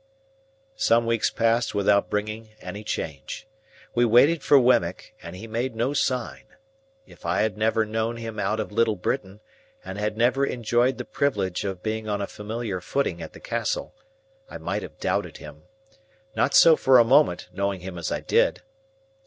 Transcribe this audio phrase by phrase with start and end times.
[0.77, 3.45] Some weeks passed without bringing any change.
[3.93, 6.45] We waited for Wemmick, and he made no sign.
[7.05, 9.41] If I had never known him out of Little Britain,
[9.85, 13.93] and had never enjoyed the privilege of being on a familiar footing at the Castle,
[14.49, 15.65] I might have doubted him;
[16.35, 18.63] not so for a moment, knowing him as I did.